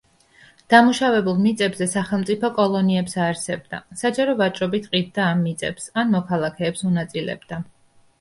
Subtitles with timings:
[0.73, 7.61] დამუშავებულ მიწებზე სახელმწიფო კოლონიებს აარსებდა, საჯარო ვაჭრობით ყიდდა ამ მიწებს, ან მოქალაქეებს უნაწილებდა.